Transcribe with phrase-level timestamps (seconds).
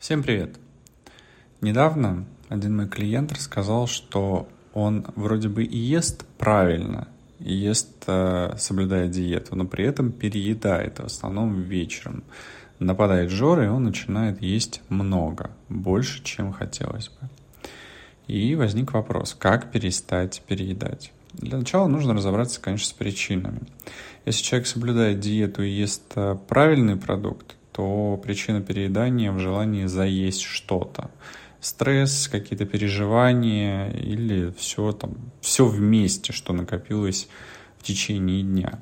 [0.00, 0.56] Всем привет!
[1.60, 7.06] Недавно один мой клиент рассказал, что он вроде бы и ест правильно,
[7.38, 12.24] и ест, э, соблюдая диету, но при этом переедает, в основном вечером.
[12.78, 17.28] Нападает жора, и он начинает есть много, больше, чем хотелось бы.
[18.26, 21.12] И возник вопрос, как перестать переедать?
[21.34, 23.60] Для начала нужно разобраться, конечно, с причинами.
[24.24, 30.42] Если человек соблюдает диету и ест э, правильный продукт, то причина переедания в желании заесть
[30.42, 31.10] что-то.
[31.60, 37.26] Стресс, какие-то переживания или все там, все вместе, что накопилось
[37.78, 38.80] в течение дня.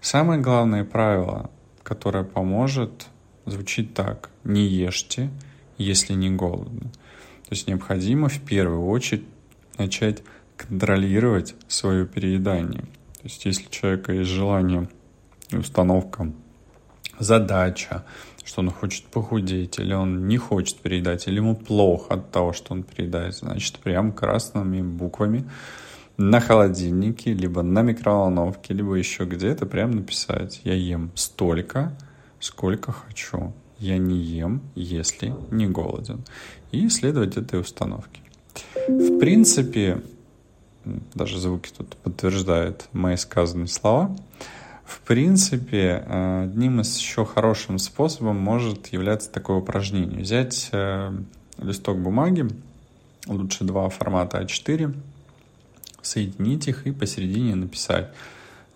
[0.00, 1.52] Самое главное правило,
[1.84, 3.06] которое поможет,
[3.46, 4.30] звучит так.
[4.42, 5.30] Не ешьте,
[5.78, 6.90] если не голодны.
[7.48, 9.24] То есть необходимо в первую очередь
[9.78, 10.24] начать
[10.56, 12.82] контролировать свое переедание.
[13.18, 14.88] То есть если у человека есть желание
[15.50, 16.32] и установка
[17.22, 18.04] задача,
[18.44, 22.72] что он хочет похудеть, или он не хочет переедать, или ему плохо от того, что
[22.72, 25.48] он переедает, значит, прям красными буквами
[26.16, 31.96] на холодильнике, либо на микроволновке, либо еще где-то прям написать «Я ем столько,
[32.40, 33.52] сколько хочу.
[33.78, 36.24] Я не ем, если не голоден».
[36.70, 38.20] И следовать этой установке.
[38.88, 40.02] В принципе,
[41.14, 44.14] даже звуки тут подтверждают мои сказанные слова–
[44.84, 50.20] в принципе, э, одним из еще хорошим способом может являться такое упражнение.
[50.20, 51.12] Взять э,
[51.58, 52.48] листок бумаги,
[53.26, 54.94] лучше два формата А4,
[56.02, 58.10] соединить их и посередине написать,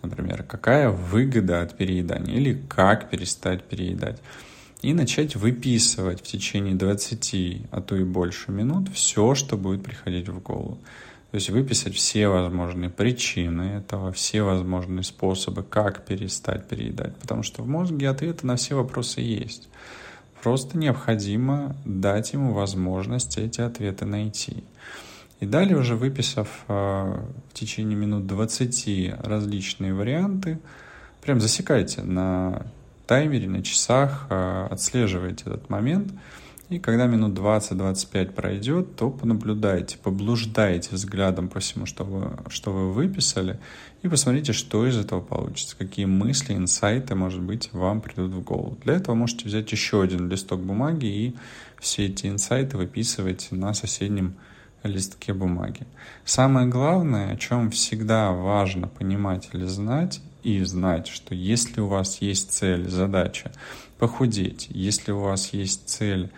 [0.01, 4.21] например, какая выгода от переедания или как перестать переедать.
[4.81, 10.29] И начать выписывать в течение 20, а то и больше минут все, что будет приходить
[10.29, 10.77] в голову.
[11.31, 17.15] То есть выписать все возможные причины этого, все возможные способы, как перестать переедать.
[17.17, 19.67] Потому что в мозге ответы на все вопросы есть.
[20.41, 24.63] Просто необходимо дать ему возможность эти ответы найти.
[25.41, 30.59] И далее уже выписав э, в течение минут 20 различные варианты,
[31.21, 32.65] прям засекайте на
[33.05, 36.13] таймере, на часах, э, отслеживайте этот момент–
[36.69, 42.91] и когда минут 20-25 пройдет, то понаблюдайте, поблуждайте взглядом по всему, что вы, что вы
[42.91, 43.59] выписали,
[44.01, 48.77] и посмотрите, что из этого получится, какие мысли, инсайты, может быть, вам придут в голову.
[48.83, 51.35] Для этого можете взять еще один листок бумаги и
[51.79, 54.35] все эти инсайты выписывать на соседнем
[54.83, 55.87] листке бумаги.
[56.25, 62.21] Самое главное, о чем всегда важно понимать или знать, и знать, что если у вас
[62.21, 63.51] есть цель, задача
[63.97, 66.31] похудеть, если у вас есть цель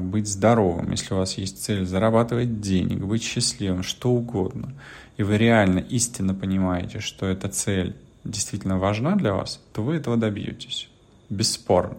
[0.00, 4.74] быть здоровым, если у вас есть цель зарабатывать денег, быть счастливым, что угодно,
[5.16, 10.16] и вы реально истинно понимаете, что эта цель действительно важна для вас, то вы этого
[10.16, 10.88] добьетесь.
[11.30, 11.96] Бесспорно.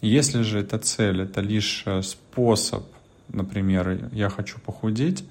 [0.00, 2.84] Если же эта цель— это лишь э, способ,
[3.28, 5.24] например, я хочу похудеть,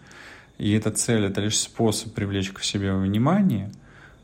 [0.58, 3.72] и эта цель— это лишь способ привлечь к себе внимание—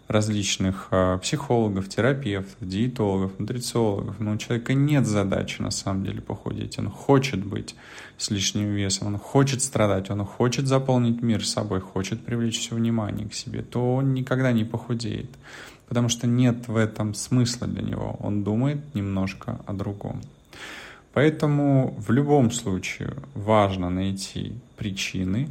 [0.07, 4.19] различных э, психологов, терапевтов, диетологов, нутрициологов.
[4.19, 6.77] Но у человека нет задачи на самом деле похудеть.
[6.77, 7.75] Он хочет быть
[8.17, 13.27] с лишним весом, он хочет страдать, он хочет заполнить мир собой, хочет привлечь все внимание
[13.27, 15.29] к себе, то он никогда не похудеет.
[15.87, 18.17] Потому что нет в этом смысла для него.
[18.19, 20.21] Он думает немножко о другом.
[21.13, 25.49] Поэтому в любом случае важно найти причины,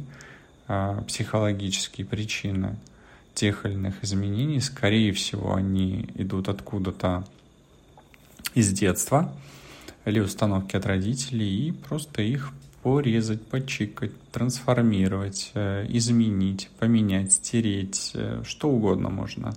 [0.69, 2.77] э, психологические причины–
[3.35, 7.25] тех или иных изменений, скорее всего, они идут откуда-то
[8.53, 9.33] из детства
[10.05, 12.51] или установки от родителей, и просто их
[12.81, 19.53] порезать, почикать, трансформировать, э, изменить, поменять, стереть, э, что угодно можно.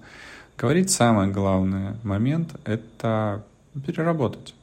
[0.56, 3.44] Говорить самый главный момент— это
[3.86, 4.54] переработать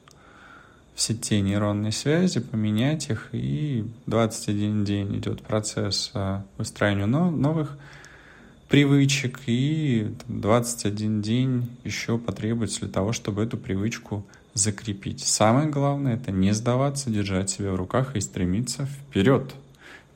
[0.95, 7.77] все те нейронные связи, поменять их, и 21 день идет процесс э, выстраивания новых
[8.67, 15.21] привычек, и 21 день еще потребуется для того, чтобы эту привычку закрепить.
[15.21, 19.53] Самое главное— это не сдаваться, держать себя в руках и стремиться вперед.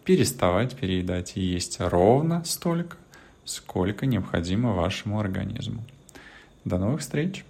[0.06, 2.98] Переставать переедать и есть ровно столько,
[3.46, 5.84] сколько необходимо вашему организму.
[6.66, 7.46] До новых встреч!